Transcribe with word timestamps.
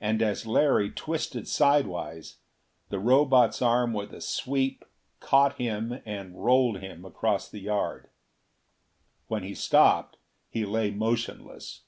And 0.00 0.22
as 0.22 0.46
Larry 0.46 0.92
twisted 0.92 1.48
sidewise, 1.48 2.36
the 2.90 3.00
Robot's 3.00 3.60
arm 3.60 3.92
with 3.92 4.12
a 4.12 4.20
sweep 4.20 4.84
caught 5.18 5.56
him 5.56 6.00
and 6.06 6.40
rolled 6.44 6.78
him 6.78 7.04
across 7.04 7.48
the 7.48 7.58
yard. 7.62 8.08
When 9.26 9.42
he 9.42 9.56
stopped, 9.56 10.18
he 10.48 10.64
lay 10.64 10.92
motionless. 10.92 11.80